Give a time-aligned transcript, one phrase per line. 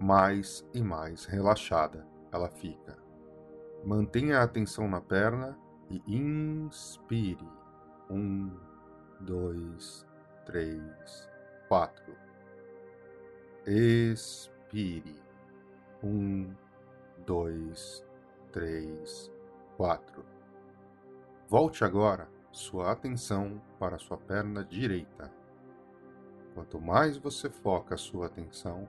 [0.00, 2.96] mais e mais relaxada ela fica.
[3.84, 5.58] Mantenha a atenção na perna
[5.90, 7.46] e inspire.
[8.08, 8.50] Um,
[9.20, 10.06] dois,
[10.46, 11.28] três,
[11.68, 12.16] quatro.
[13.66, 15.22] Expire.
[16.02, 16.54] Um,
[17.26, 18.04] dois,
[18.52, 19.30] três,
[19.76, 20.24] quatro.
[21.48, 25.32] Volte agora sua atenção para sua perna direita.
[26.54, 28.88] Quanto mais você foca a sua atenção,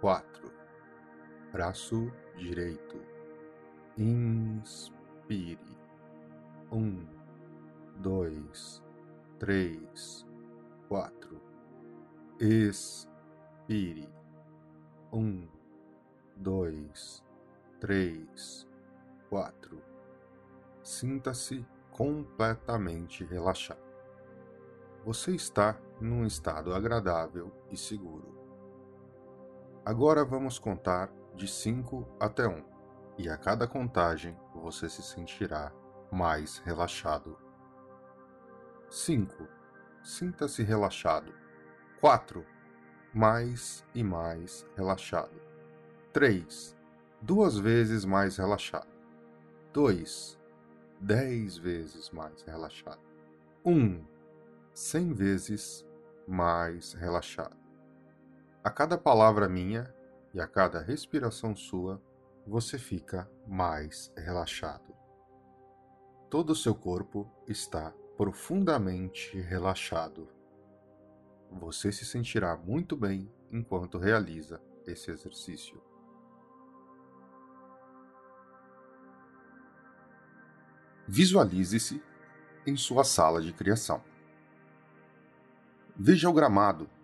[0.00, 0.56] quatro
[1.56, 3.00] braço direito.
[3.96, 5.58] Inspire.
[6.70, 7.06] Um,
[7.96, 8.82] dois,
[9.38, 10.26] três,
[10.86, 11.40] quatro.
[12.38, 14.06] Expire.
[15.10, 15.48] Um,
[16.36, 17.24] dois,
[17.80, 18.68] três,
[19.30, 19.82] quatro.
[20.82, 23.80] Sinta-se completamente relaxado.
[25.06, 28.35] Você está num estado agradável e seguro.
[29.86, 32.64] Agora vamos contar de 5 até 1, um,
[33.16, 35.72] e a cada contagem você se sentirá
[36.10, 37.38] mais relaxado.
[38.90, 39.46] 5.
[40.02, 41.32] Sinta-se relaxado.
[42.00, 42.44] 4.
[43.14, 45.40] Mais e mais relaxado.
[46.12, 46.76] 3.
[47.22, 48.90] Duas vezes mais relaxado.
[49.72, 50.36] 2.
[51.00, 52.98] Dez vezes mais relaxado.
[53.64, 53.72] 1.
[53.72, 54.04] Um,
[54.74, 55.86] cem vezes
[56.26, 57.65] mais relaxado.
[58.66, 59.94] A cada palavra minha
[60.34, 62.02] e a cada respiração sua,
[62.44, 64.92] você fica mais relaxado.
[66.28, 70.28] Todo o seu corpo está profundamente relaxado.
[71.48, 75.80] Você se sentirá muito bem enquanto realiza esse exercício.
[81.06, 82.02] Visualize-se
[82.66, 84.02] em sua sala de criação.
[85.94, 86.95] Veja o gramado.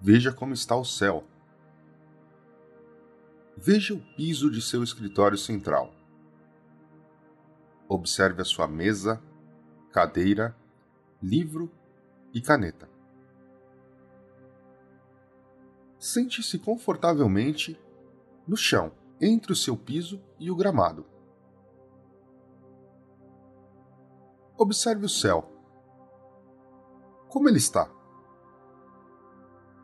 [0.00, 1.24] Veja como está o céu.
[3.54, 5.92] Veja o piso de seu escritório central.
[7.86, 9.20] Observe a sua mesa,
[9.92, 10.56] cadeira,
[11.22, 11.70] livro
[12.32, 12.88] e caneta.
[15.98, 17.78] Sente-se confortavelmente
[18.48, 21.04] no chão, entre o seu piso e o gramado.
[24.56, 25.46] Observe o céu.
[27.28, 27.99] Como ele está?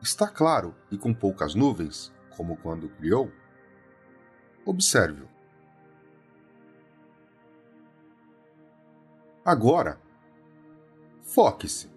[0.02, 3.32] Está claro e com poucas nuvens, como quando criou?
[4.64, 5.28] Observe-o.
[9.44, 10.00] Agora,
[11.22, 11.96] foque-se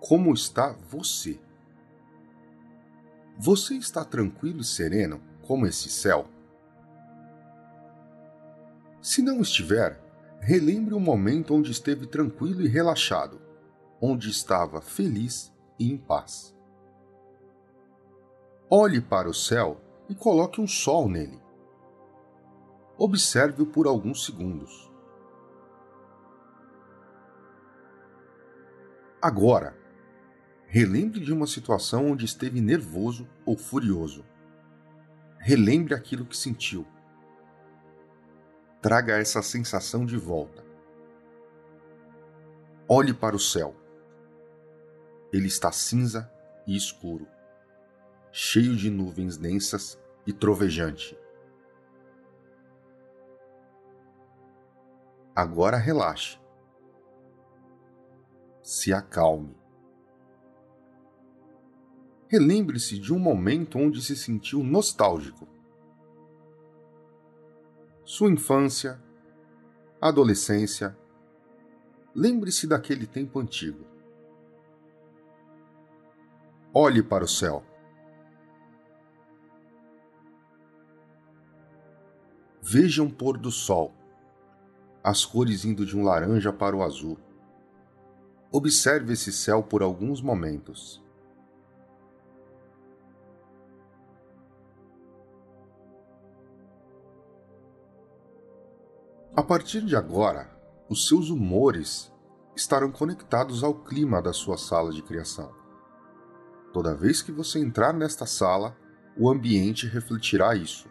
[0.00, 1.38] como está você?
[3.36, 6.26] Você está tranquilo e sereno como esse céu?
[9.02, 10.00] Se não estiver,
[10.40, 13.40] relembre o momento onde esteve tranquilo e relaxado,
[14.00, 15.52] onde estava feliz
[15.88, 16.56] em paz.
[18.68, 21.40] Olhe para o céu e coloque um sol nele.
[22.98, 24.90] Observe-o por alguns segundos.
[29.22, 29.80] Agora,
[30.72, 34.24] Relembre de uma situação onde esteve nervoso ou furioso.
[35.36, 36.86] Relembre aquilo que sentiu.
[38.80, 40.64] Traga essa sensação de volta.
[42.86, 43.74] Olhe para o céu.
[45.32, 46.30] Ele está cinza
[46.66, 47.26] e escuro,
[48.32, 51.16] cheio de nuvens densas e trovejante.
[55.34, 56.38] Agora relaxe.
[58.62, 59.56] Se acalme.
[62.28, 65.48] Relembre-se de um momento onde se sentiu nostálgico.
[68.04, 69.02] Sua infância,
[70.00, 70.96] adolescência.
[72.14, 73.89] Lembre-se daquele tempo antigo.
[76.72, 77.64] Olhe para o céu.
[82.62, 83.92] Veja um pôr do sol,
[85.02, 87.18] as cores indo de um laranja para o azul.
[88.52, 91.02] Observe esse céu por alguns momentos.
[99.34, 100.48] A partir de agora,
[100.88, 102.12] os seus humores
[102.54, 105.59] estarão conectados ao clima da sua sala de criação.
[106.72, 108.76] Toda vez que você entrar nesta sala,
[109.16, 110.88] o ambiente refletirá isso.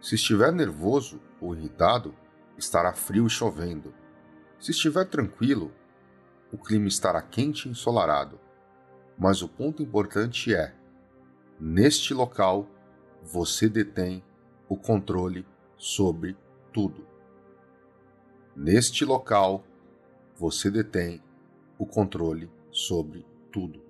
[0.00, 2.14] Se estiver nervoso ou irritado,
[2.56, 3.94] estará frio e chovendo.
[4.58, 5.72] Se estiver tranquilo,
[6.52, 8.40] o clima estará quente e ensolarado.
[9.16, 10.74] Mas o ponto importante é:
[11.60, 12.68] neste local,
[13.22, 14.22] você detém
[14.68, 16.36] o controle sobre
[16.72, 17.06] tudo.
[18.54, 19.64] Neste local,
[20.36, 21.22] você detém
[21.78, 23.87] o controle sobre tudo.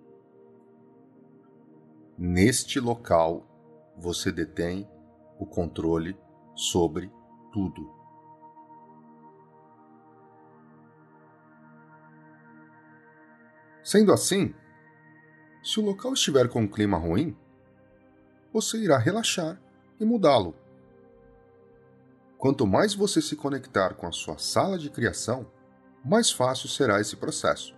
[2.19, 3.47] Neste local,
[3.97, 4.89] você detém
[5.39, 6.19] o controle
[6.55, 7.13] sobre
[7.53, 7.89] tudo.
[13.85, 14.55] Sendo assim,
[15.63, 17.37] se o local estiver com um clima ruim,
[18.53, 19.61] você irá relaxar
[20.01, 20.55] e mudá-lo
[22.39, 25.51] Quanto mais você se conectar com a sua sala de criação,
[26.05, 27.77] mais fácil será esse processo.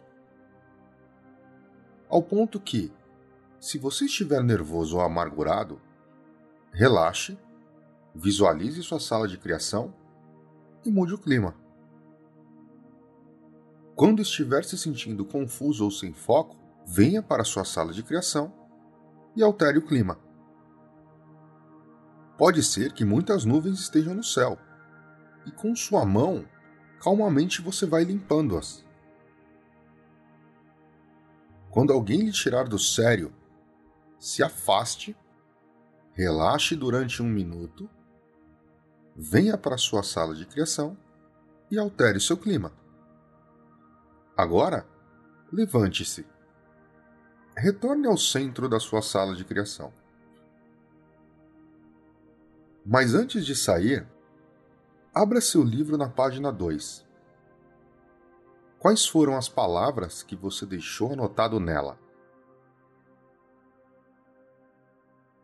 [2.11, 2.93] Ao ponto que,
[3.61, 5.79] se você estiver nervoso ou amargurado,
[6.73, 7.39] relaxe,
[8.15, 9.95] visualize sua sala de criação
[10.83, 11.55] e mude o clima.
[13.95, 18.51] Quando estiver se sentindo confuso ou sem foco, venha para sua sala de criação
[19.37, 20.19] e altere o clima.
[22.39, 24.59] Pode ser que muitas nuvens estejam no céu,
[25.45, 26.47] e com sua mão,
[26.99, 28.83] calmamente você vai limpando-as.
[31.71, 33.31] Quando alguém lhe tirar do sério,
[34.21, 35.17] se afaste,
[36.13, 37.89] relaxe durante um minuto,
[39.17, 40.97] venha para sua sala de criação
[41.71, 42.71] e altere seu clima.
[44.37, 44.87] Agora,
[45.51, 46.27] levante-se.
[47.57, 49.93] Retorne ao centro da sua sala de criação.
[52.85, 54.07] Mas antes de sair,
[55.15, 57.07] abra seu livro na página 2.
[58.79, 61.99] Quais foram as palavras que você deixou anotado nela?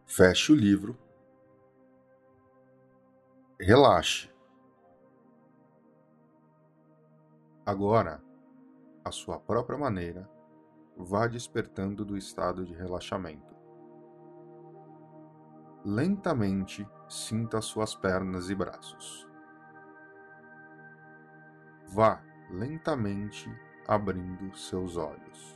[0.09, 0.97] Feche o livro.
[3.61, 4.31] Relaxe.
[7.67, 8.23] Agora,
[9.05, 10.31] à sua própria maneira,
[10.97, 13.53] vá despertando do estado de relaxamento.
[15.85, 19.29] Lentamente sinta suas pernas e braços.
[21.89, 23.51] Vá lentamente
[23.89, 25.56] abrindo seus olhos.